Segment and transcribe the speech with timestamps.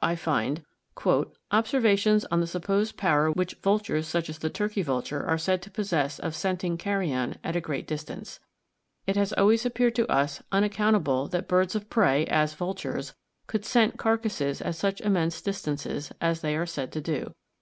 [0.00, 0.64] I find:
[1.52, 5.70] "Observations on the supposed power which vultures such as the turkey vulture, are said to
[5.70, 8.40] possess of scenting carrion at a great distance.
[9.06, 13.14] "It has always appeared to us unaccountable that birds of prey, as vultures,
[13.46, 17.34] could scent carcasses at such immense distances, as they are said to do.